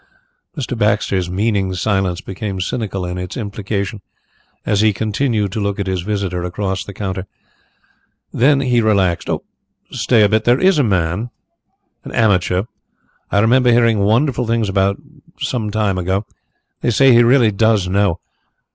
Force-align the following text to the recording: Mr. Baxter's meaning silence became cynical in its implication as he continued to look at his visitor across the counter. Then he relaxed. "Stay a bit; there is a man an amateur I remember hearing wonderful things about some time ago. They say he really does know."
Mr. 0.57 0.75
Baxter's 0.75 1.29
meaning 1.29 1.75
silence 1.75 2.21
became 2.21 2.59
cynical 2.59 3.05
in 3.05 3.19
its 3.19 3.37
implication 3.37 4.01
as 4.65 4.81
he 4.81 4.93
continued 4.93 5.51
to 5.51 5.59
look 5.59 5.79
at 5.79 5.85
his 5.85 6.01
visitor 6.01 6.43
across 6.43 6.83
the 6.83 6.91
counter. 6.91 7.27
Then 8.33 8.61
he 8.61 8.81
relaxed. 8.81 9.29
"Stay 9.91 10.23
a 10.23 10.29
bit; 10.29 10.43
there 10.43 10.59
is 10.59 10.79
a 10.79 10.83
man 10.83 11.29
an 12.03 12.11
amateur 12.13 12.63
I 13.29 13.37
remember 13.41 13.71
hearing 13.71 13.99
wonderful 13.99 14.47
things 14.47 14.69
about 14.69 14.97
some 15.39 15.69
time 15.69 15.99
ago. 15.99 16.25
They 16.81 16.89
say 16.89 17.13
he 17.13 17.21
really 17.21 17.51
does 17.51 17.87
know." 17.87 18.17